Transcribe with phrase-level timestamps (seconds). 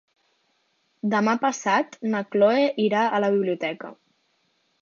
[1.11, 3.93] Demà passat na Cloè irà a la biblioteca.